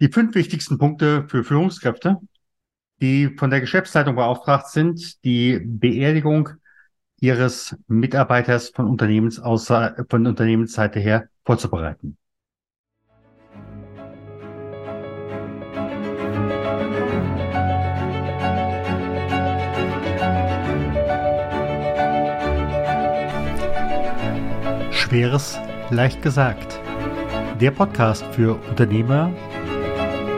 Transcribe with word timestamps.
Die 0.00 0.12
fünf 0.12 0.36
wichtigsten 0.36 0.78
Punkte 0.78 1.26
für 1.26 1.42
Führungskräfte, 1.42 2.18
die 3.00 3.34
von 3.36 3.50
der 3.50 3.60
Geschäftsleitung 3.60 4.14
beauftragt 4.14 4.68
sind, 4.68 5.24
die 5.24 5.58
Beerdigung 5.60 6.50
ihres 7.18 7.76
Mitarbeiters 7.88 8.68
von, 8.68 8.86
Unternehmens 8.86 9.38
von 9.38 10.26
Unternehmensseite 10.26 11.00
her 11.00 11.28
vorzubereiten. 11.44 12.16
Schweres 24.92 25.58
leicht 25.90 26.22
gesagt. 26.22 26.80
Der 27.60 27.72
Podcast 27.72 28.24
für 28.26 28.54
Unternehmer, 28.68 29.32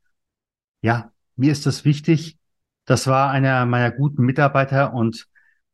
ja, 0.81 1.11
mir 1.35 1.51
ist 1.51 1.65
das 1.65 1.83
wichtig, 1.83 2.37
das 2.85 3.07
war 3.07 3.31
einer 3.31 3.65
meiner 3.65 3.91
guten 3.91 4.23
Mitarbeiter 4.23 4.93
und 4.93 5.27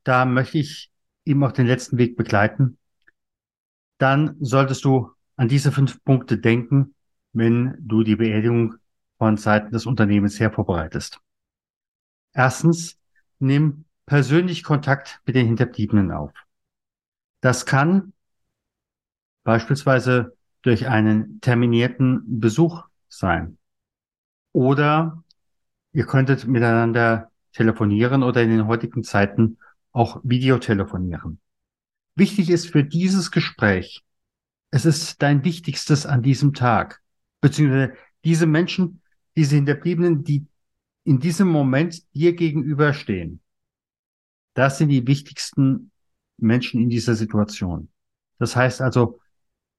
da 0.03 0.25
möchte 0.25 0.57
ich 0.59 0.91
ihm 1.23 1.43
auch 1.43 1.51
den 1.51 1.67
letzten 1.67 1.97
Weg 1.97 2.15
begleiten. 2.15 2.77
Dann 3.97 4.35
solltest 4.39 4.85
du 4.85 5.11
an 5.35 5.47
diese 5.47 5.71
fünf 5.71 6.03
Punkte 6.03 6.37
denken, 6.37 6.95
wenn 7.33 7.75
du 7.79 8.03
die 8.03 8.15
Beerdigung 8.15 8.75
von 9.17 9.37
Seiten 9.37 9.71
des 9.71 9.85
Unternehmens 9.85 10.39
her 10.39 10.51
vorbereitest. 10.51 11.19
Erstens, 12.33 12.97
nimm 13.39 13.85
persönlich 14.05 14.63
Kontakt 14.63 15.21
mit 15.25 15.35
den 15.35 15.47
Hinterbliebenen 15.47 16.11
auf. 16.11 16.31
Das 17.41 17.65
kann 17.65 18.13
beispielsweise 19.43 20.35
durch 20.61 20.87
einen 20.87 21.41
terminierten 21.41 22.39
Besuch 22.39 22.83
sein 23.07 23.57
oder 24.51 25.23
Ihr 25.91 26.05
könntet 26.05 26.47
miteinander 26.47 27.31
telefonieren 27.53 28.23
oder 28.23 28.43
in 28.43 28.49
den 28.49 28.67
heutigen 28.67 29.03
Zeiten 29.03 29.57
auch 29.91 30.21
Videotelefonieren. 30.23 31.39
Wichtig 32.15 32.49
ist 32.49 32.67
für 32.67 32.83
dieses 32.83 33.31
Gespräch, 33.31 34.03
es 34.71 34.85
ist 34.85 35.21
dein 35.21 35.43
Wichtigstes 35.43 36.05
an 36.05 36.21
diesem 36.21 36.53
Tag, 36.53 37.01
beziehungsweise 37.41 37.93
diese 38.23 38.45
Menschen, 38.45 39.01
diese 39.35 39.55
Hinterbliebenen, 39.55 40.23
die 40.23 40.45
in 41.05 41.19
diesem 41.19 41.47
Moment 41.47 42.03
dir 42.13 42.35
gegenüberstehen. 42.35 43.41
Das 44.53 44.77
sind 44.77 44.89
die 44.89 45.07
wichtigsten 45.07 45.91
Menschen 46.37 46.81
in 46.81 46.89
dieser 46.89 47.15
Situation. 47.15 47.89
Das 48.37 48.55
heißt 48.55 48.81
also, 48.81 49.19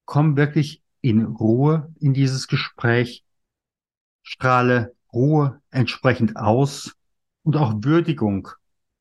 komm 0.07 0.37
wirklich 0.37 0.83
in 1.03 1.25
Ruhe 1.25 1.95
in 2.01 2.15
dieses 2.15 2.49
Gespräch, 2.49 3.25
strahle 4.23 4.95
Ruhe 5.12 5.60
entsprechend 5.71 6.37
aus 6.37 6.97
und 7.43 7.56
auch 7.56 7.75
Würdigung 7.82 8.48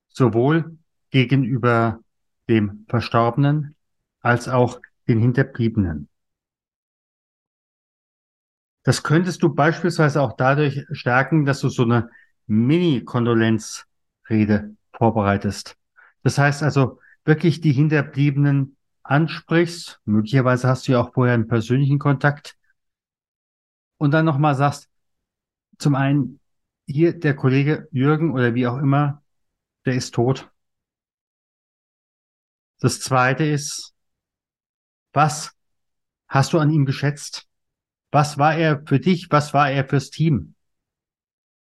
sowohl 0.09 0.77
gegenüber 1.11 1.99
dem 2.47 2.85
Verstorbenen 2.87 3.75
als 4.21 4.47
auch 4.47 4.79
den 5.07 5.19
Hinterbliebenen. 5.19 6.09
Das 8.83 9.03
könntest 9.03 9.43
du 9.43 9.53
beispielsweise 9.53 10.21
auch 10.21 10.37
dadurch 10.37 10.85
stärken, 10.91 11.43
dass 11.45 11.59
du 11.59 11.67
so 11.69 11.83
eine 11.83 12.09
Mini-Kondolenzrede 12.47 14.75
vorbereitest. 14.93 15.75
Das 16.23 16.37
heißt 16.37 16.63
also 16.63 16.99
wirklich 17.23 17.61
die 17.61 17.71
Hinterbliebenen 17.71 18.75
ansprichst. 19.03 20.01
Möglicherweise 20.05 20.67
hast 20.67 20.85
du 20.87 20.93
ja 20.93 21.01
auch 21.01 21.13
vorher 21.13 21.35
einen 21.35 21.47
persönlichen 21.47 21.99
Kontakt. 21.99 22.57
Und 23.97 24.11
dann 24.11 24.25
nochmal 24.25 24.55
sagst, 24.55 24.88
zum 25.79 25.95
einen, 25.95 26.39
hier 26.85 27.17
der 27.17 27.35
Kollege 27.35 27.87
Jürgen 27.91 28.33
oder 28.33 28.53
wie 28.53 28.67
auch 28.67 28.77
immer, 28.77 29.23
der 29.85 29.95
ist 29.95 30.13
tot. 30.13 30.49
Das 32.79 32.99
zweite 32.99 33.43
ist, 33.45 33.93
was 35.13 35.55
hast 36.27 36.53
du 36.53 36.59
an 36.59 36.69
ihm 36.69 36.85
geschätzt? 36.85 37.47
Was 38.11 38.37
war 38.37 38.55
er 38.55 38.83
für 38.85 38.99
dich? 38.99 39.31
Was 39.31 39.53
war 39.53 39.69
er 39.69 39.87
fürs 39.87 40.09
Team? 40.09 40.55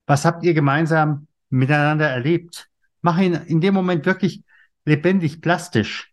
Was 0.07 0.25
habt 0.25 0.45
ihr 0.45 0.55
gemeinsam 0.55 1.27
miteinander 1.49 2.09
erlebt? 2.09 2.69
Mach 3.01 3.19
ihn 3.19 3.35
in 3.35 3.61
dem 3.61 3.75
Moment 3.75 4.07
wirklich 4.07 4.43
lebendig, 4.85 5.41
plastisch. 5.41 6.13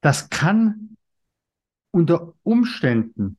Das 0.00 0.30
kann 0.30 0.96
unter 1.90 2.34
Umständen 2.42 3.38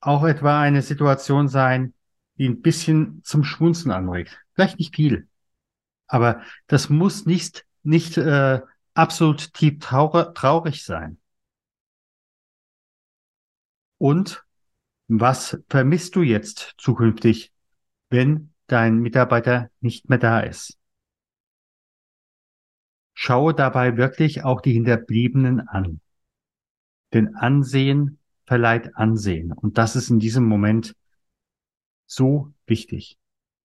auch 0.00 0.24
etwa 0.24 0.60
eine 0.60 0.82
Situation 0.82 1.48
sein, 1.48 1.94
die 2.40 2.48
ein 2.48 2.62
bisschen 2.62 3.22
zum 3.22 3.44
Schmunzeln 3.44 3.92
anregt. 3.92 4.40
Vielleicht 4.54 4.78
nicht 4.78 4.96
viel, 4.96 5.28
aber 6.06 6.40
das 6.68 6.88
muss 6.88 7.26
nicht, 7.26 7.66
nicht 7.82 8.16
äh, 8.16 8.62
absolut 8.94 9.52
tief 9.52 9.78
traurig, 9.80 10.34
traurig 10.34 10.82
sein. 10.82 11.18
Und 13.98 14.42
was 15.06 15.62
vermisst 15.68 16.16
du 16.16 16.22
jetzt 16.22 16.76
zukünftig, 16.78 17.52
wenn 18.08 18.54
dein 18.68 19.00
Mitarbeiter 19.00 19.68
nicht 19.82 20.08
mehr 20.08 20.16
da 20.16 20.40
ist? 20.40 20.78
Schaue 23.12 23.52
dabei 23.52 23.98
wirklich 23.98 24.44
auch 24.44 24.62
die 24.62 24.72
Hinterbliebenen 24.72 25.68
an. 25.68 26.00
Denn 27.12 27.36
Ansehen 27.36 28.18
verleiht 28.46 28.96
Ansehen. 28.96 29.52
Und 29.52 29.76
das 29.76 29.94
ist 29.94 30.08
in 30.08 30.20
diesem 30.20 30.46
Moment 30.46 30.96
so 32.10 32.52
wichtig. 32.66 33.18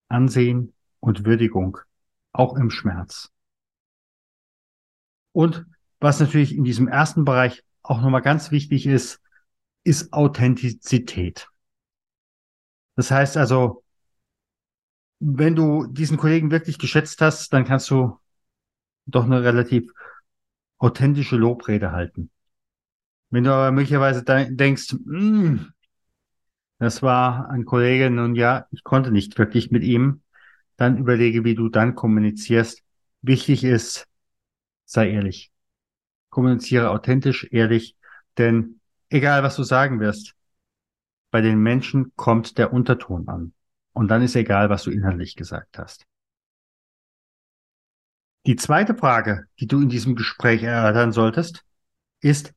Ansehen 0.08 0.72
und 1.00 1.24
Würdigung, 1.24 1.78
auch 2.32 2.56
im 2.56 2.70
Schmerz. 2.70 3.32
Und 5.32 5.66
was 5.98 6.20
natürlich 6.20 6.54
in 6.54 6.64
diesem 6.64 6.86
ersten 6.88 7.24
Bereich 7.24 7.64
auch 7.82 8.00
nochmal 8.00 8.22
ganz 8.22 8.50
wichtig 8.50 8.86
ist, 8.86 9.20
ist 9.84 10.12
Authentizität. 10.12 11.48
Das 12.94 13.10
heißt 13.10 13.36
also, 13.36 13.82
wenn 15.18 15.56
du 15.56 15.86
diesen 15.86 16.16
Kollegen 16.16 16.50
wirklich 16.50 16.78
geschätzt 16.78 17.20
hast, 17.20 17.52
dann 17.52 17.64
kannst 17.64 17.90
du 17.90 18.18
doch 19.06 19.24
eine 19.24 19.42
relativ 19.42 19.90
authentische 20.78 21.36
Lobrede 21.36 21.92
halten. 21.92 22.30
Wenn 23.30 23.44
du 23.44 23.52
aber 23.52 23.72
möglicherweise 23.72 24.22
denkst, 24.24 24.90
hm, 24.90 25.72
das 26.78 27.02
war 27.02 27.48
ein 27.50 27.64
Kollege, 27.64 28.10
nun 28.10 28.34
ja, 28.34 28.66
ich 28.70 28.84
konnte 28.84 29.10
nicht 29.10 29.38
wirklich 29.38 29.70
mit 29.70 29.82
ihm. 29.82 30.22
Dann 30.76 30.98
überlege, 30.98 31.44
wie 31.44 31.54
du 31.54 31.68
dann 31.68 31.94
kommunizierst. 31.94 32.82
Wichtig 33.22 33.64
ist, 33.64 34.06
sei 34.84 35.10
ehrlich. 35.10 35.50
Kommuniziere 36.28 36.90
authentisch, 36.90 37.48
ehrlich, 37.50 37.96
denn 38.36 38.80
egal 39.08 39.42
was 39.42 39.56
du 39.56 39.62
sagen 39.62 40.00
wirst, 40.00 40.34
bei 41.30 41.40
den 41.40 41.58
Menschen 41.58 42.12
kommt 42.16 42.58
der 42.58 42.72
Unterton 42.72 43.26
an. 43.28 43.52
Und 43.92 44.08
dann 44.08 44.22
ist 44.22 44.36
egal, 44.36 44.68
was 44.68 44.82
du 44.82 44.90
inhaltlich 44.90 45.34
gesagt 45.34 45.78
hast. 45.78 46.04
Die 48.46 48.56
zweite 48.56 48.94
Frage, 48.94 49.46
die 49.58 49.66
du 49.66 49.80
in 49.80 49.88
diesem 49.88 50.14
Gespräch 50.14 50.62
erörtern 50.62 51.12
solltest, 51.12 51.64
ist, 52.20 52.54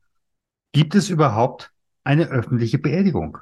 gibt 0.71 0.93
es 0.93 1.09
überhaupt 1.09 1.71
eine 2.03 2.27
öffentliche 2.27 2.77
Beerdigung? 2.77 3.37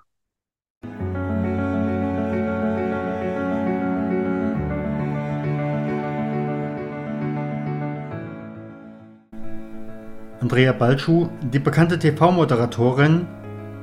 Andrea 10.40 10.72
Balschuh, 10.72 11.30
die 11.42 11.58
bekannte 11.58 11.98
TV-Moderatorin 11.98 13.26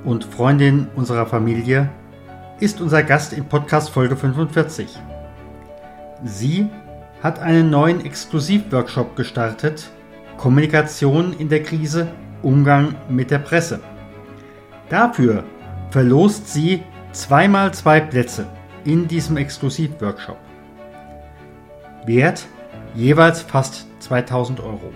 und 0.04 0.24
Freundin 0.24 0.86
unserer 0.94 1.26
Familie, 1.26 1.90
ist 2.60 2.80
unser 2.80 3.02
Gast 3.02 3.32
in 3.32 3.44
Podcast 3.46 3.90
Folge 3.90 4.16
45. 4.16 4.96
Sie 6.22 6.68
hat 7.24 7.40
einen 7.40 7.70
neuen 7.70 8.04
Exklusivworkshop 8.04 9.16
gestartet, 9.16 9.90
Kommunikation 10.36 11.32
in 11.36 11.48
der 11.48 11.64
Krise, 11.64 12.06
Umgang 12.42 12.94
mit 13.08 13.32
der 13.32 13.40
Presse. 13.40 13.80
Dafür 14.88 15.42
verlost 15.90 16.52
sie 16.52 16.84
zweimal 17.10 17.74
zwei 17.74 17.98
Plätze 17.98 18.46
in 18.84 19.08
diesem 19.08 19.38
Exklusivworkshop. 19.38 20.38
Wert 22.06 22.46
jeweils 22.94 23.42
fast 23.42 23.86
2000 23.98 24.60
Euro. 24.60 24.92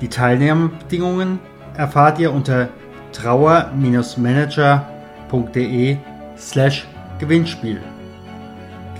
Die 0.00 0.08
Teilnahmebedingungen 0.08 1.38
erfahrt 1.76 2.18
ihr 2.18 2.32
unter 2.32 2.70
trauer-manager.de 3.12 5.96
slash 6.38 6.88
Gewinnspiel. 7.18 7.82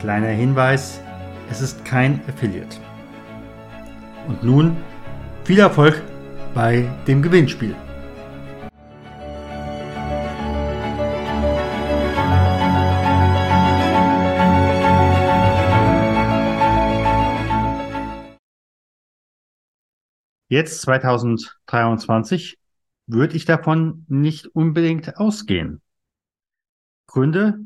Kleiner 0.00 0.28
Hinweis, 0.28 1.00
es 1.50 1.62
ist 1.62 1.84
kein 1.84 2.20
Affiliate. 2.28 2.76
Und 4.28 4.44
nun 4.44 4.76
viel 5.44 5.58
Erfolg 5.58 6.02
bei 6.54 6.86
dem 7.06 7.22
Gewinnspiel. 7.22 7.74
Jetzt 20.50 20.82
2023 20.82 22.58
würde 23.06 23.36
ich 23.36 23.44
davon 23.44 24.04
nicht 24.08 24.48
unbedingt 24.48 25.16
ausgehen. 25.16 25.80
Gründe, 27.06 27.60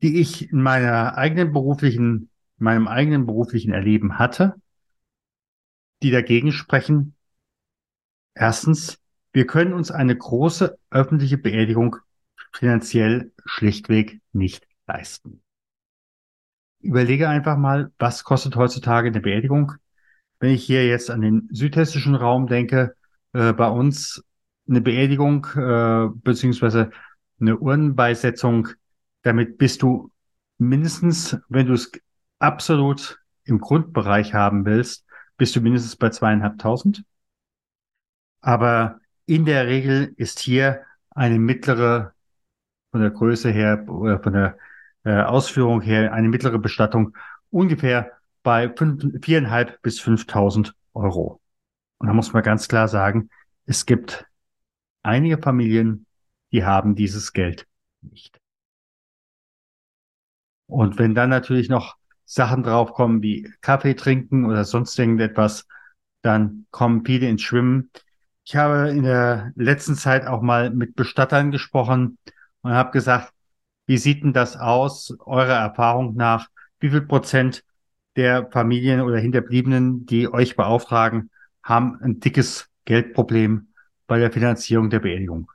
die 0.00 0.18
ich 0.18 0.50
in 0.50 0.62
meiner 0.62 1.18
eigenen 1.18 1.52
beruflichen, 1.52 2.30
meinem 2.56 2.88
eigenen 2.88 3.26
beruflichen 3.26 3.74
Erleben 3.74 4.18
hatte, 4.18 4.54
die 6.02 6.10
dagegen 6.10 6.50
sprechen. 6.50 7.14
Erstens, 8.32 8.98
wir 9.34 9.46
können 9.46 9.74
uns 9.74 9.90
eine 9.90 10.16
große 10.16 10.78
öffentliche 10.88 11.36
Beerdigung 11.36 11.96
finanziell 12.54 13.34
schlichtweg 13.44 14.22
nicht 14.32 14.66
leisten. 14.86 15.42
Überlege 16.78 17.28
einfach 17.28 17.58
mal, 17.58 17.92
was 17.98 18.24
kostet 18.24 18.56
heutzutage 18.56 19.08
eine 19.08 19.20
Beerdigung? 19.20 19.74
Wenn 20.40 20.50
ich 20.50 20.64
hier 20.64 20.86
jetzt 20.86 21.10
an 21.10 21.20
den 21.20 21.48
südhessischen 21.52 22.14
Raum 22.14 22.46
denke, 22.46 22.96
äh, 23.32 23.52
bei 23.52 23.68
uns 23.68 24.24
eine 24.68 24.80
Beerdigung 24.80 25.46
äh, 25.54 26.08
beziehungsweise 26.22 26.90
eine 27.40 27.58
Urnenbeisetzung, 27.58 28.68
damit 29.22 29.58
bist 29.58 29.82
du 29.82 30.10
mindestens, 30.58 31.38
wenn 31.48 31.66
du 31.66 31.74
es 31.74 31.92
absolut 32.38 33.20
im 33.44 33.60
Grundbereich 33.60 34.34
haben 34.34 34.64
willst, 34.64 35.06
bist 35.36 35.54
du 35.56 35.60
mindestens 35.60 35.96
bei 35.96 36.10
zweieinhalbtausend. 36.10 37.04
Aber 38.40 39.00
in 39.26 39.44
der 39.44 39.66
Regel 39.66 40.12
ist 40.16 40.40
hier 40.40 40.82
eine 41.10 41.38
mittlere, 41.38 42.14
von 42.90 43.00
der 43.00 43.10
Größe 43.10 43.50
her 43.50 43.84
oder 43.88 44.20
von 44.22 44.32
der 44.32 44.58
äh, 45.04 45.22
Ausführung 45.22 45.80
her, 45.80 46.12
eine 46.12 46.28
mittlere 46.28 46.58
Bestattung 46.58 47.16
ungefähr 47.50 48.12
bei 48.42 48.72
viereinhalb 49.22 49.80
bis 49.82 50.00
fünftausend 50.00 50.74
Euro. 50.94 51.40
Und 51.98 52.08
da 52.08 52.14
muss 52.14 52.32
man 52.32 52.42
ganz 52.42 52.68
klar 52.68 52.88
sagen, 52.88 53.30
es 53.66 53.86
gibt 53.86 54.26
einige 55.02 55.38
Familien, 55.38 56.06
die 56.52 56.64
haben 56.64 56.94
dieses 56.94 57.32
Geld 57.32 57.66
nicht. 58.00 58.40
Und 60.66 60.98
wenn 60.98 61.14
dann 61.14 61.30
natürlich 61.30 61.68
noch 61.68 61.96
Sachen 62.24 62.62
draufkommen 62.62 63.22
wie 63.22 63.52
Kaffee 63.60 63.94
trinken 63.94 64.46
oder 64.46 64.64
sonst 64.64 64.98
irgendetwas, 64.98 65.66
dann 66.22 66.66
kommen 66.70 67.04
viele 67.04 67.28
ins 67.28 67.42
Schwimmen. 67.42 67.90
Ich 68.44 68.56
habe 68.56 68.90
in 68.90 69.02
der 69.02 69.52
letzten 69.56 69.96
Zeit 69.96 70.26
auch 70.26 70.40
mal 70.40 70.70
mit 70.70 70.94
Bestattern 70.94 71.50
gesprochen 71.50 72.18
und 72.62 72.72
habe 72.72 72.92
gesagt, 72.92 73.32
wie 73.86 73.98
sieht 73.98 74.22
denn 74.22 74.32
das 74.32 74.56
aus, 74.56 75.16
eurer 75.26 75.56
Erfahrung 75.56 76.14
nach? 76.14 76.48
Wie 76.78 76.90
viel 76.90 77.02
Prozent 77.02 77.64
der 78.16 78.50
Familien 78.50 79.00
oder 79.00 79.18
Hinterbliebenen, 79.18 80.06
die 80.06 80.32
euch 80.32 80.56
beauftragen, 80.56 81.30
haben 81.62 82.00
ein 82.00 82.20
dickes 82.20 82.68
Geldproblem 82.84 83.68
bei 84.06 84.18
der 84.18 84.32
Finanzierung 84.32 84.90
der 84.90 85.00
Beerdigung. 85.00 85.50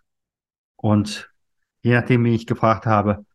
Und 0.76 1.32
je 1.82 1.94
nachdem, 1.94 2.24
wie 2.24 2.36
ich 2.36 2.48
gefragt 2.48 2.86
habe, 2.86 3.26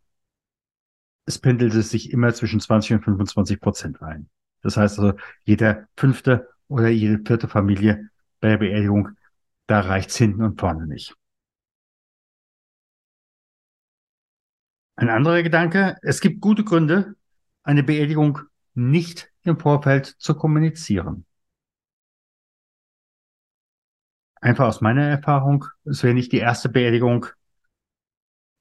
es 1.26 1.38
pendelte 1.38 1.82
sich 1.82 2.12
immer 2.12 2.32
zwischen 2.34 2.60
20 2.60 2.96
und 2.96 3.04
25 3.04 3.60
Prozent 3.60 4.02
ein. 4.02 4.28
Das 4.62 4.76
heißt 4.76 4.98
also, 4.98 5.18
jeder 5.44 5.86
fünfte 5.96 6.48
oder 6.68 6.88
jede 6.88 7.22
vierte 7.24 7.48
Familie 7.48 8.08
bei 8.40 8.48
der 8.48 8.58
Beerdigung, 8.58 9.10
da 9.66 9.80
reicht's 9.80 10.16
hinten 10.16 10.42
und 10.42 10.58
vorne 10.58 10.86
nicht. 10.86 11.14
Ein 14.96 15.08
anderer 15.08 15.42
Gedanke, 15.42 15.96
es 16.02 16.20
gibt 16.20 16.40
gute 16.40 16.64
Gründe, 16.64 17.14
eine 17.62 17.82
Beerdigung 17.82 18.40
nicht 18.80 19.30
im 19.42 19.58
Vorfeld 19.58 20.06
zu 20.06 20.34
kommunizieren. 20.34 21.26
Einfach 24.40 24.66
aus 24.66 24.80
meiner 24.80 25.06
Erfahrung, 25.06 25.66
es 25.84 26.02
wäre 26.02 26.14
nicht 26.14 26.32
die 26.32 26.38
erste 26.38 26.70
Beerdigung, 26.70 27.26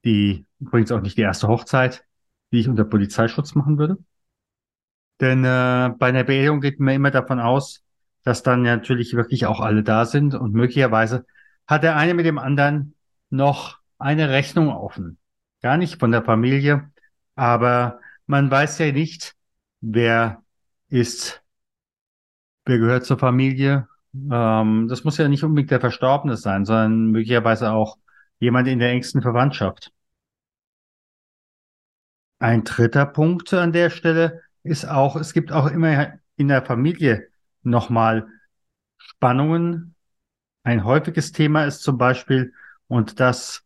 die 0.04 0.46
übrigens 0.58 0.92
auch 0.92 1.00
nicht 1.00 1.16
die 1.16 1.22
erste 1.22 1.48
Hochzeit, 1.48 2.04
die 2.52 2.60
ich 2.60 2.68
unter 2.68 2.84
Polizeischutz 2.84 3.54
machen 3.54 3.78
würde. 3.78 3.96
Denn 5.20 5.44
äh, 5.44 5.90
bei 5.98 6.08
einer 6.08 6.24
Beerdigung 6.24 6.60
geht 6.60 6.80
man 6.80 6.94
immer 6.94 7.10
davon 7.10 7.40
aus, 7.40 7.82
dass 8.22 8.42
dann 8.42 8.62
natürlich 8.62 9.14
wirklich 9.14 9.46
auch 9.46 9.60
alle 9.60 9.82
da 9.82 10.04
sind 10.04 10.34
und 10.34 10.52
möglicherweise 10.52 11.26
hat 11.66 11.82
der 11.82 11.96
eine 11.96 12.14
mit 12.14 12.26
dem 12.26 12.38
anderen 12.38 12.94
noch 13.30 13.78
eine 13.98 14.28
Rechnung 14.28 14.68
offen. 14.68 15.18
Gar 15.62 15.78
nicht 15.78 15.98
von 15.98 16.10
der 16.10 16.24
Familie, 16.24 16.90
aber 17.36 18.00
man 18.26 18.50
weiß 18.50 18.78
ja 18.78 18.92
nicht, 18.92 19.34
wer 19.80 20.42
ist, 20.88 21.42
wer 22.64 22.78
gehört 22.78 23.04
zur 23.04 23.18
Familie, 23.18 23.88
ähm, 24.14 24.88
das 24.88 25.04
muss 25.04 25.18
ja 25.18 25.28
nicht 25.28 25.44
unbedingt 25.44 25.70
der 25.70 25.80
Verstorbene 25.80 26.36
sein, 26.36 26.64
sondern 26.64 27.10
möglicherweise 27.10 27.70
auch 27.72 27.98
jemand 28.38 28.68
in 28.68 28.78
der 28.78 28.90
engsten 28.90 29.22
Verwandtschaft. 29.22 29.92
Ein 32.38 32.64
dritter 32.64 33.06
Punkt 33.06 33.52
an 33.52 33.72
der 33.72 33.90
Stelle 33.90 34.42
ist 34.62 34.86
auch, 34.86 35.16
es 35.16 35.32
gibt 35.32 35.52
auch 35.52 35.66
immer 35.66 36.14
in 36.36 36.48
der 36.48 36.64
Familie 36.64 37.28
nochmal 37.62 38.26
Spannungen. 38.96 39.94
Ein 40.62 40.84
häufiges 40.84 41.32
Thema 41.32 41.64
ist 41.64 41.82
zum 41.82 41.98
Beispiel, 41.98 42.54
und 42.88 43.20
das 43.20 43.64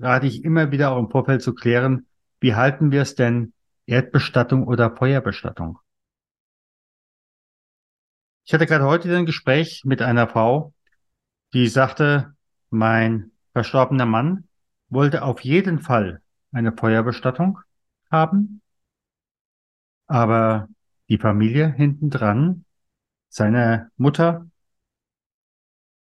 rate 0.00 0.26
ich 0.26 0.44
immer 0.44 0.70
wieder 0.70 0.92
auch 0.92 0.98
im 0.98 1.10
Vorfeld 1.10 1.42
zu 1.42 1.54
klären, 1.54 2.06
wie 2.40 2.54
halten 2.54 2.90
wir 2.90 3.02
es 3.02 3.14
denn 3.14 3.52
Erdbestattung 3.86 4.66
oder 4.66 4.94
Feuerbestattung? 4.94 5.78
Ich 8.46 8.52
hatte 8.52 8.66
gerade 8.66 8.84
heute 8.84 9.14
ein 9.16 9.26
Gespräch 9.26 9.82
mit 9.84 10.02
einer 10.02 10.28
Frau, 10.28 10.74
die 11.54 11.68
sagte, 11.68 12.34
mein 12.70 13.32
verstorbener 13.52 14.06
Mann 14.06 14.48
wollte 14.88 15.22
auf 15.22 15.40
jeden 15.40 15.80
Fall 15.80 16.20
eine 16.52 16.72
Feuerbestattung 16.72 17.58
haben, 18.10 18.60
aber 20.06 20.68
die 21.08 21.18
Familie 21.18 21.72
hintendran, 21.72 22.64
seine 23.28 23.90
Mutter, 23.96 24.48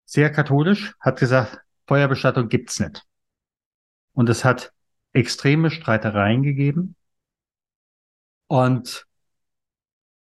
sehr 0.04 0.32
katholisch, 0.32 0.94
hat 0.98 1.18
gesagt, 1.18 1.60
Feuerbestattung 1.86 2.48
gibt's 2.48 2.80
nicht. 2.80 3.04
Und 4.12 4.28
es 4.28 4.44
hat 4.44 4.72
extreme 5.12 5.70
Streitereien 5.70 6.42
gegeben. 6.42 6.96
Und 8.50 9.06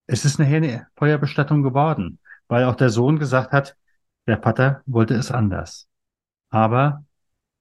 es 0.05 0.25
ist 0.25 0.37
nachher 0.37 0.57
eine 0.57 0.87
Feuerbestattung 0.97 1.63
geworden, 1.63 2.19
weil 2.49 2.65
auch 2.65 2.75
der 2.75 2.89
Sohn 2.89 3.19
gesagt 3.19 3.53
hat, 3.53 3.77
der 4.27 4.41
Vater 4.41 4.81
wollte 4.85 5.13
es 5.13 5.31
anders. 5.31 5.87
Aber 6.49 7.05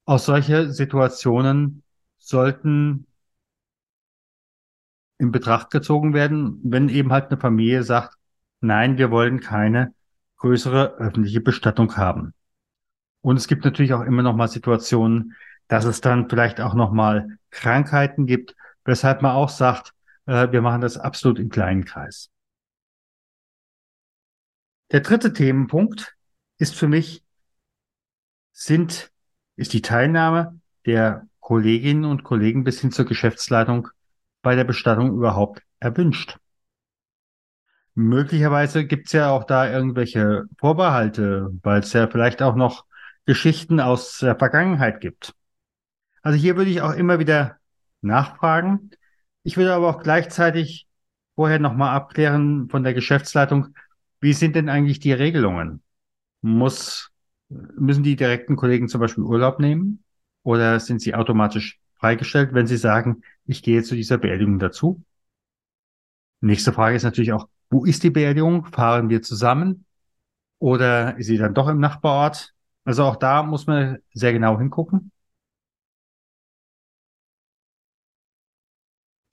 aus 0.07 0.27
solche 0.27 0.73
Situationen 0.73 1.85
sollten 2.19 3.07
in 5.19 5.31
Betracht 5.31 5.71
gezogen 5.71 6.15
werden, 6.15 6.59
wenn 6.65 6.89
eben 6.89 7.13
halt 7.13 7.31
eine 7.31 7.39
Familie 7.39 7.85
sagt, 7.85 8.17
nein, 8.61 8.99
wir 8.99 9.13
wollen 9.13 9.39
keine 9.39 9.95
größere 10.39 10.97
öffentliche 10.97 11.41
Bestattung 11.41 11.97
haben. 11.97 12.35
Und 13.21 13.37
es 13.37 13.47
gibt 13.47 13.65
natürlich 13.65 13.95
auch 13.95 14.03
immer 14.03 14.25
noch 14.25 14.35
mal 14.35 14.49
Situationen, 14.49 15.37
dass 15.69 15.85
es 15.85 16.01
dann 16.01 16.29
vielleicht 16.29 16.61
auch 16.61 16.75
noch 16.75 16.91
mal 16.91 17.39
Krankheiten 17.51 18.27
gibt, 18.27 18.57
weshalb 18.85 19.23
man 19.23 19.31
auch 19.31 19.49
sagt, 19.49 19.93
äh, 20.27 20.53
wir 20.53 20.63
machen 20.63 20.81
das 20.81 20.97
absolut 20.97 21.39
im 21.39 21.49
kleinen 21.49 21.85
Kreis. 21.85 22.31
Der 24.93 25.01
dritte 25.01 25.33
Themenpunkt 25.33 26.17
ist 26.59 26.75
für 26.75 26.89
mich, 26.89 27.25
sind, 28.53 29.11
ist 29.57 29.73
die 29.73 29.83
Teilnahme 29.83 30.61
der 30.85 31.27
Kolleginnen 31.41 32.05
und 32.05 32.23
Kollegen 32.23 32.65
bis 32.65 32.81
hin 32.81 32.93
zur 32.93 33.05
Geschäftsleitung 33.05 33.89
bei 34.43 34.55
der 34.55 34.65
Bestattung 34.65 35.15
überhaupt 35.15 35.63
erwünscht? 35.81 36.39
Möglicherweise 37.95 38.87
gibt's 38.87 39.13
ja 39.13 39.31
auch 39.31 39.45
da 39.45 39.71
irgendwelche 39.71 40.45
Vorbehalte, 40.59 41.51
weil 41.63 41.81
es 41.81 41.93
ja 41.93 42.07
vielleicht 42.09 42.43
auch 42.43 42.55
noch 42.55 42.85
Geschichten 43.25 43.81
aus 43.81 44.19
der 44.19 44.37
Vergangenheit 44.37 45.01
gibt. 45.01 45.35
Also 46.23 46.39
hier 46.39 46.57
würde 46.57 46.71
ich 46.71 46.83
auch 46.83 46.93
immer 46.93 47.19
wieder 47.19 47.57
nachfragen. 48.03 48.91
Ich 49.47 49.57
würde 49.57 49.73
aber 49.75 49.89
auch 49.89 50.03
gleichzeitig 50.03 50.89
vorher 51.37 51.61
nochmal 51.61 51.95
abklären 51.95 52.69
von 52.69 52.83
der 52.83 52.95
Geschäftsleitung, 52.95 53.77
wie 54.21 54.33
sind 54.33 54.57
denn 54.57 54.69
eigentlich 54.69 54.99
die 54.99 55.13
Regelungen? 55.13 55.85
Muss, 56.41 57.13
müssen 57.49 58.03
die 58.03 58.17
direkten 58.17 58.57
Kollegen 58.57 58.89
zum 58.89 59.01
Beispiel 59.01 59.23
Urlaub 59.23 59.61
nehmen 59.61 60.03
oder 60.43 60.81
sind 60.81 61.01
sie 61.01 61.15
automatisch 61.15 61.79
freigestellt, 61.95 62.55
wenn 62.55 62.67
sie 62.67 62.77
sagen, 62.77 63.23
ich 63.45 63.63
gehe 63.63 63.85
zu 63.85 63.95
dieser 63.95 64.19
Beerdigung 64.19 64.59
dazu? 64.59 65.05
Nächste 66.41 66.73
Frage 66.73 66.97
ist 66.97 67.05
natürlich 67.05 67.33
auch, 67.33 67.47
wo 67.71 67.85
ist 67.85 68.03
die 68.03 68.11
Beerdigung? 68.11 68.65
Fahren 68.65 69.11
wir 69.11 69.23
zusammen? 69.23 69.85
Oder 70.59 71.19
ist 71.19 71.29
sie 71.29 71.39
dann 71.39 71.55
doch 71.55 71.69
im 71.69 71.79
Nachbarort? 71.79 72.53
Also 72.85 73.05
auch 73.05 73.15
da 73.15 73.45
muss 73.45 73.69
man 73.69 73.99
sehr 74.13 74.33
genau 74.33 74.59
hingucken. 74.59 75.13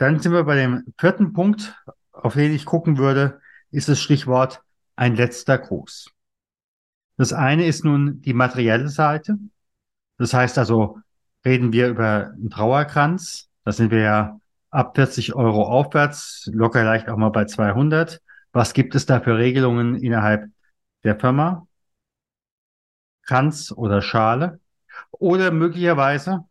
Dann 0.03 0.19
sind 0.19 0.33
wir 0.33 0.43
bei 0.43 0.57
dem 0.57 0.93
vierten 0.99 1.31
Punkt, 1.31 1.81
auf 2.11 2.33
den 2.33 2.51
ich 2.51 2.65
gucken 2.65 2.97
würde, 2.97 3.39
ist 3.71 3.87
das 3.87 4.01
Stichwort 4.01 4.61
ein 4.97 5.15
letzter 5.15 5.57
Gruß. 5.57 6.11
Das 7.15 7.31
eine 7.31 7.65
ist 7.65 7.85
nun 7.85 8.21
die 8.21 8.33
materielle 8.33 8.89
Seite. 8.89 9.37
Das 10.17 10.33
heißt 10.33 10.57
also, 10.57 10.99
reden 11.45 11.71
wir 11.71 11.87
über 11.87 12.33
einen 12.33 12.49
Trauerkranz. 12.49 13.49
Da 13.63 13.71
sind 13.71 13.91
wir 13.91 14.01
ja 14.01 14.41
ab 14.71 14.97
40 14.97 15.35
Euro 15.35 15.63
aufwärts, 15.63 16.49
locker 16.51 16.83
leicht 16.83 17.07
auch 17.07 17.15
mal 17.15 17.29
bei 17.29 17.45
200. 17.45 18.21
Was 18.51 18.73
gibt 18.73 18.95
es 18.95 19.05
da 19.05 19.21
für 19.21 19.37
Regelungen 19.37 19.95
innerhalb 19.95 20.49
der 21.05 21.17
Firma? 21.17 21.65
Kranz 23.25 23.71
oder 23.73 24.01
Schale? 24.01 24.59
Oder 25.11 25.51
möglicherweise 25.51 26.43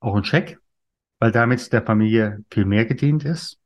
auch 0.00 0.16
ein 0.16 0.24
Scheck, 0.24 0.58
weil 1.22 1.30
damit 1.30 1.72
der 1.72 1.86
Familie 1.86 2.44
viel 2.50 2.64
mehr 2.64 2.84
gedient 2.84 3.24
ist. 3.24 3.60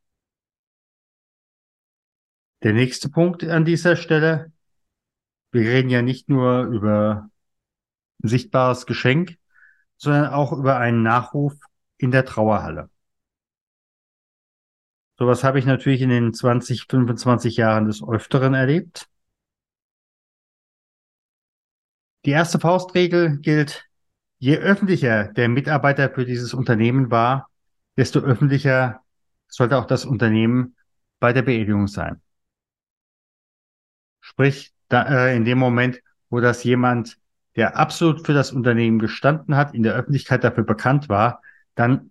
Der 2.63 2.75
nächste 2.75 3.09
Punkt 3.09 3.45
an 3.45 3.65
dieser 3.65 3.97
Stelle. 3.97 4.53
Wir 5.53 5.63
reden 5.63 5.89
ja 5.89 6.03
nicht 6.03 6.29
nur 6.29 6.65
über 6.65 7.31
ein 8.23 8.29
sichtbares 8.29 8.85
Geschenk, 8.85 9.39
sondern 9.97 10.35
auch 10.35 10.53
über 10.53 10.77
einen 10.77 11.03
Nachruf 11.03 11.55
in 11.97 12.11
der 12.11 12.27
Trauerhalle. 12.27 12.91
Sowas 15.19 15.43
habe 15.43 15.59
ich 15.59 15.65
natürlich 15.65 16.03
in 16.03 16.11
den 16.11 16.35
20, 16.35 16.85
25 16.91 17.57
Jahren 17.57 17.87
des 17.87 18.07
Öfteren 18.07 18.53
erlebt. 18.53 19.09
Die 22.27 22.33
erste 22.33 22.61
Faustregel 22.61 23.39
gilt, 23.39 23.89
je 24.39 24.59
öffentlicher 24.59 25.33
der 25.33 25.49
Mitarbeiter 25.49 26.11
für 26.11 26.25
dieses 26.25 26.55
Unternehmen 26.55 27.11
war, 27.11 27.49
desto 27.97 28.21
öffentlicher 28.21 29.03
sollte 29.49 29.79
auch 29.79 29.87
das 29.87 30.05
Unternehmen 30.05 30.77
bei 31.19 31.33
der 31.33 31.43
Beerdigung 31.43 31.89
sein. 31.89 32.21
Sprich, 34.21 34.73
da, 34.89 35.05
äh, 35.29 35.37
in 35.37 35.45
dem 35.45 35.59
Moment, 35.59 36.03
wo 36.31 36.41
das 36.41 36.65
jemand, 36.65 37.19
der 37.55 37.77
absolut 37.77 38.27
für 38.27 38.35
das 38.35 38.53
Unternehmen 38.53 38.99
gestanden 38.99 39.57
hat, 39.57 39.75
in 39.75 39.83
der 39.83 39.95
Öffentlichkeit 39.95 40.45
dafür 40.45 40.65
bekannt 40.65 41.09
war, 41.09 41.41
dann 41.75 42.11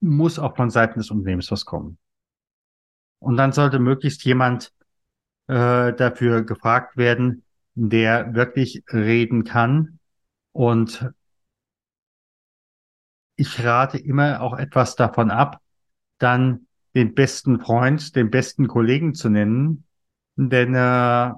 muss 0.00 0.38
auch 0.38 0.56
von 0.56 0.70
Seiten 0.70 1.00
des 1.00 1.10
Unternehmens 1.10 1.50
was 1.50 1.64
kommen. 1.64 1.98
Und 3.18 3.36
dann 3.36 3.52
sollte 3.52 3.78
möglichst 3.78 4.24
jemand 4.24 4.72
äh, 5.48 5.92
dafür 5.92 6.42
gefragt 6.42 6.96
werden, 6.96 7.42
der 7.74 8.34
wirklich 8.34 8.84
reden 8.92 9.44
kann. 9.44 9.98
Und 10.52 11.10
ich 13.40 13.64
rate 13.64 13.96
immer 13.96 14.42
auch 14.42 14.58
etwas 14.58 14.96
davon 14.96 15.30
ab, 15.30 15.60
dann 16.18 16.66
den 16.94 17.14
besten 17.14 17.58
Freund, 17.58 18.14
den 18.14 18.30
besten 18.30 18.68
Kollegen 18.68 19.14
zu 19.14 19.30
nennen. 19.30 19.84
Denn 20.36 20.74
äh, 20.74 21.32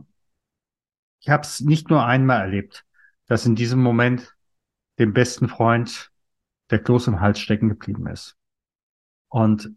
ich 1.20 1.28
habe 1.28 1.42
es 1.42 1.60
nicht 1.60 1.90
nur 1.90 2.04
einmal 2.04 2.40
erlebt, 2.40 2.84
dass 3.26 3.46
in 3.46 3.54
diesem 3.54 3.80
Moment 3.80 4.34
dem 4.98 5.12
besten 5.12 5.48
Freund 5.48 6.10
der 6.70 6.80
Kloß 6.80 7.06
im 7.06 7.20
Hals 7.20 7.38
stecken 7.38 7.68
geblieben 7.68 8.08
ist. 8.08 8.36
Und 9.28 9.70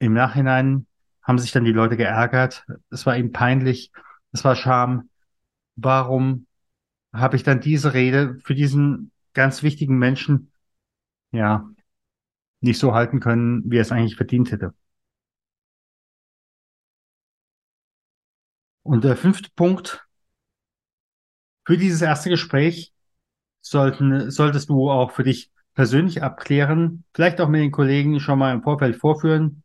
im 0.00 0.12
Nachhinein 0.12 0.86
haben 1.22 1.38
sich 1.38 1.52
dann 1.52 1.64
die 1.64 1.72
Leute 1.72 1.96
geärgert. 1.96 2.66
Es 2.90 3.06
war 3.06 3.16
ihm 3.16 3.30
peinlich. 3.30 3.92
Es 4.32 4.44
war 4.44 4.56
Scham. 4.56 5.10
Warum 5.76 6.46
habe 7.12 7.36
ich 7.36 7.44
dann 7.44 7.60
diese 7.60 7.94
Rede 7.94 8.38
für 8.42 8.54
diesen 8.54 9.12
ganz 9.34 9.62
wichtigen 9.62 9.98
Menschen, 9.98 10.49
ja, 11.32 11.68
nicht 12.60 12.78
so 12.78 12.94
halten 12.94 13.20
können, 13.20 13.62
wie 13.70 13.78
er 13.78 13.82
es 13.82 13.92
eigentlich 13.92 14.16
verdient 14.16 14.52
hätte? 14.52 14.74
Und 18.82 19.04
der 19.04 19.16
fünfte 19.16 19.48
Punkt. 19.56 20.06
Für 21.64 21.76
dieses 21.76 22.02
erste 22.02 22.30
Gespräch 22.30 22.92
sollten, 23.60 24.30
solltest 24.30 24.68
du 24.70 24.90
auch 24.90 25.12
für 25.12 25.24
dich 25.24 25.50
persönlich 25.74 26.22
abklären, 26.22 27.04
vielleicht 27.14 27.40
auch 27.40 27.48
mit 27.48 27.60
den 27.60 27.70
Kollegen 27.70 28.20
schon 28.20 28.38
mal 28.38 28.52
im 28.52 28.62
Vorfeld 28.62 28.96
vorführen, 28.96 29.62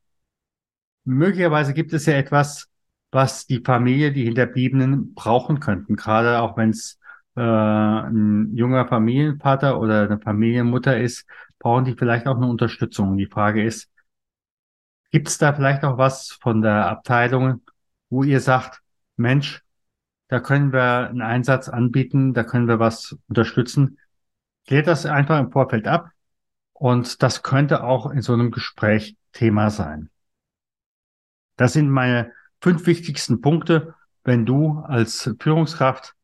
möglicherweise 1.03 1.73
gibt 1.73 1.93
es 1.93 2.05
ja 2.05 2.13
etwas, 2.13 2.69
was 3.11 3.45
die 3.47 3.61
Familie, 3.61 4.11
die 4.11 4.25
Hinterbliebenen 4.25 5.13
brauchen 5.13 5.59
könnten, 5.59 5.95
gerade 5.95 6.41
auch 6.41 6.57
wenn 6.57 6.71
es 6.71 6.99
äh, 7.35 7.41
ein 7.41 8.55
junger 8.55 8.87
Familienvater 8.87 9.79
oder 9.79 10.03
eine 10.03 10.19
Familienmutter 10.19 10.99
ist, 10.99 11.25
brauchen 11.59 11.85
die 11.85 11.95
vielleicht 11.95 12.27
auch 12.27 12.37
eine 12.37 12.47
Unterstützung. 12.47 13.17
Die 13.17 13.27
Frage 13.27 13.63
ist, 13.63 13.89
gibt 15.11 15.27
es 15.27 15.37
da 15.37 15.53
vielleicht 15.53 15.83
auch 15.83 15.97
was 15.97 16.31
von 16.41 16.61
der 16.61 16.87
Abteilung, 16.87 17.61
wo 18.09 18.23
ihr 18.23 18.39
sagt, 18.39 18.81
Mensch, 19.17 19.63
da 20.27 20.39
können 20.39 20.73
wir 20.73 21.09
einen 21.09 21.21
Einsatz 21.21 21.69
anbieten, 21.69 22.33
da 22.33 22.43
können 22.43 22.67
wir 22.67 22.79
was 22.79 23.15
unterstützen. 23.27 23.99
Klärt 24.67 24.87
das 24.87 25.05
einfach 25.05 25.39
im 25.39 25.51
Vorfeld 25.51 25.87
ab 25.87 26.09
und 26.73 27.21
das 27.21 27.43
könnte 27.43 27.83
auch 27.83 28.09
in 28.09 28.21
so 28.21 28.33
einem 28.33 28.51
Gespräch 28.51 29.15
Thema 29.31 29.69
sein. 29.69 30.09
Das 31.57 31.73
sind 31.73 31.89
meine 31.89 32.31
fünf 32.59 32.87
wichtigsten 32.87 33.41
Punkte, 33.41 33.93
wenn 34.23 34.45
du 34.45 34.79
als 34.79 35.33
Führungskraft 35.39 36.14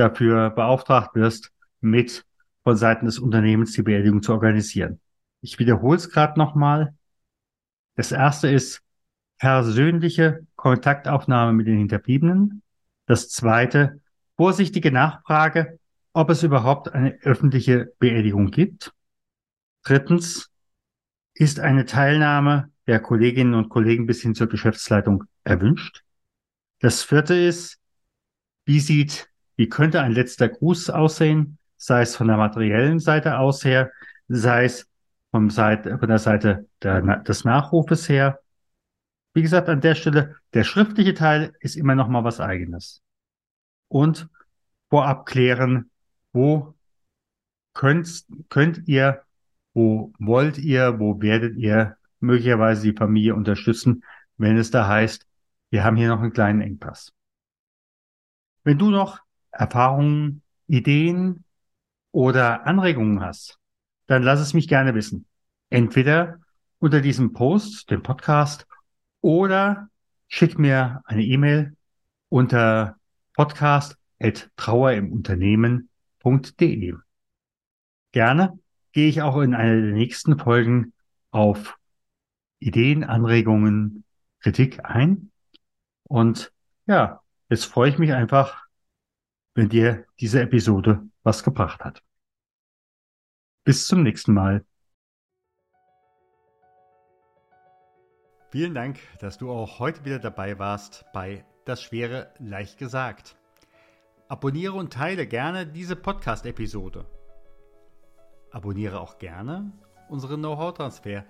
dafür 0.00 0.50
beauftragt 0.50 1.14
wirst, 1.14 1.52
mit 1.80 2.24
von 2.62 2.76
Seiten 2.76 3.06
des 3.06 3.18
Unternehmens 3.18 3.72
die 3.72 3.82
Beerdigung 3.82 4.22
zu 4.22 4.32
organisieren. 4.32 5.00
Ich 5.40 5.58
wiederhole 5.58 5.96
es 5.96 6.10
gerade 6.10 6.38
nochmal. 6.38 6.94
Das 7.96 8.12
erste 8.12 8.48
ist 8.48 8.82
persönliche 9.38 10.46
Kontaktaufnahme 10.56 11.52
mit 11.52 11.66
den 11.66 11.78
Hinterbliebenen. 11.78 12.62
Das 13.06 13.30
zweite, 13.30 14.00
vorsichtige 14.36 14.92
Nachfrage, 14.92 15.78
ob 16.12 16.30
es 16.30 16.42
überhaupt 16.42 16.92
eine 16.92 17.18
öffentliche 17.22 17.92
Beerdigung 17.98 18.50
gibt. 18.50 18.92
Drittens, 19.82 20.50
ist 21.40 21.58
eine 21.58 21.86
Teilnahme 21.86 22.70
der 22.86 23.00
Kolleginnen 23.00 23.54
und 23.54 23.70
Kollegen 23.70 24.06
bis 24.06 24.20
hin 24.20 24.34
zur 24.34 24.48
Geschäftsleitung 24.48 25.24
erwünscht. 25.42 26.02
Das 26.80 27.02
vierte 27.02 27.34
ist, 27.34 27.78
wie 28.66 28.80
sieht, 28.80 29.29
wie 29.60 29.68
könnte 29.68 30.00
ein 30.00 30.12
letzter 30.12 30.48
Gruß 30.48 30.88
aussehen, 30.88 31.58
sei 31.76 32.00
es 32.00 32.16
von 32.16 32.28
der 32.28 32.38
materiellen 32.38 32.98
Seite 32.98 33.36
aus 33.36 33.62
her, 33.62 33.92
sei 34.26 34.64
es 34.64 34.88
vom 35.32 35.50
Seite, 35.50 35.98
von 35.98 36.08
der 36.08 36.18
Seite 36.18 36.66
der, 36.82 37.02
des 37.18 37.44
Nachrufes 37.44 38.08
her. 38.08 38.40
Wie 39.34 39.42
gesagt, 39.42 39.68
an 39.68 39.82
der 39.82 39.94
Stelle, 39.96 40.36
der 40.54 40.64
schriftliche 40.64 41.12
Teil 41.12 41.52
ist 41.60 41.76
immer 41.76 41.94
noch 41.94 42.08
mal 42.08 42.24
was 42.24 42.40
eigenes. 42.40 43.02
Und 43.88 44.30
vorab 44.88 45.26
klären, 45.26 45.90
wo 46.32 46.74
könnt, 47.74 48.24
könnt 48.48 48.88
ihr, 48.88 49.24
wo 49.74 50.10
wollt 50.18 50.56
ihr, 50.56 50.98
wo 50.98 51.20
werdet 51.20 51.54
ihr 51.58 51.98
möglicherweise 52.20 52.90
die 52.90 52.96
Familie 52.96 53.34
unterstützen, 53.34 54.04
wenn 54.38 54.56
es 54.56 54.70
da 54.70 54.88
heißt, 54.88 55.26
wir 55.68 55.84
haben 55.84 55.96
hier 55.96 56.08
noch 56.08 56.22
einen 56.22 56.32
kleinen 56.32 56.62
Engpass. 56.62 57.12
Wenn 58.64 58.78
du 58.78 58.88
noch 58.88 59.20
Erfahrungen, 59.52 60.42
Ideen 60.66 61.44
oder 62.12 62.66
Anregungen 62.66 63.20
hast, 63.20 63.58
dann 64.06 64.22
lass 64.22 64.40
es 64.40 64.54
mich 64.54 64.68
gerne 64.68 64.94
wissen. 64.94 65.26
Entweder 65.68 66.38
unter 66.78 67.00
diesem 67.00 67.32
Post, 67.32 67.90
dem 67.90 68.02
Podcast, 68.02 68.66
oder 69.20 69.88
schick 70.28 70.58
mir 70.58 71.02
eine 71.04 71.22
E-Mail 71.22 71.76
unter 72.28 72.96
podcast 73.34 73.96
trauerimunternehmen.de. 74.56 76.94
Gerne 78.12 78.58
gehe 78.92 79.08
ich 79.08 79.22
auch 79.22 79.38
in 79.38 79.54
einer 79.54 79.80
der 79.80 79.92
nächsten 79.92 80.38
Folgen 80.38 80.92
auf 81.30 81.78
Ideen, 82.58 83.04
Anregungen, 83.04 84.04
Kritik 84.40 84.84
ein. 84.84 85.30
Und 86.04 86.52
ja, 86.86 87.22
jetzt 87.48 87.64
freue 87.64 87.88
ich 87.90 87.98
mich 87.98 88.12
einfach, 88.12 88.66
wenn 89.60 89.68
dir 89.68 90.06
diese 90.18 90.40
Episode 90.40 91.06
was 91.22 91.44
gebracht 91.44 91.84
hat. 91.84 92.02
Bis 93.62 93.86
zum 93.86 94.02
nächsten 94.02 94.32
Mal. 94.32 94.64
Vielen 98.48 98.72
Dank, 98.74 98.98
dass 99.18 99.36
du 99.36 99.50
auch 99.50 99.78
heute 99.78 100.06
wieder 100.06 100.18
dabei 100.18 100.58
warst 100.58 101.04
bei 101.12 101.44
Das 101.66 101.82
Schwere 101.82 102.32
leicht 102.38 102.78
gesagt. 102.78 103.36
Abonniere 104.28 104.72
und 104.72 104.94
teile 104.94 105.26
gerne 105.26 105.66
diese 105.66 105.94
Podcast-Episode. 105.94 107.04
Abonniere 108.52 108.98
auch 108.98 109.18
gerne 109.18 109.72
unseren 110.08 110.40
Know-how-Transfer, 110.40 111.26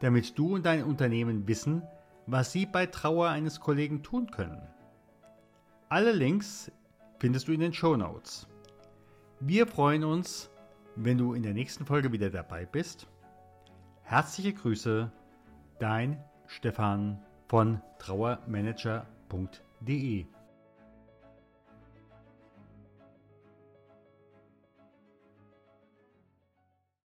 damit 0.00 0.38
du 0.38 0.54
und 0.54 0.64
dein 0.64 0.82
Unternehmen 0.82 1.46
wissen, 1.46 1.82
was 2.26 2.52
sie 2.52 2.64
bei 2.64 2.86
Trauer 2.86 3.28
eines 3.28 3.60
Kollegen 3.60 4.02
tun 4.02 4.30
können. 4.30 4.66
Alle 5.90 6.12
Links 6.12 6.72
findest 7.18 7.48
du 7.48 7.52
in 7.52 7.60
den 7.60 7.72
Show 7.72 7.96
Notes. 7.96 8.46
Wir 9.40 9.66
freuen 9.66 10.04
uns, 10.04 10.50
wenn 10.94 11.18
du 11.18 11.34
in 11.34 11.42
der 11.42 11.54
nächsten 11.54 11.84
Folge 11.84 12.12
wieder 12.12 12.30
dabei 12.30 12.66
bist. 12.66 13.08
Herzliche 14.02 14.52
Grüße, 14.52 15.10
dein 15.78 16.22
Stefan 16.46 17.20
von 17.48 17.80
trauermanager.de 17.98 20.26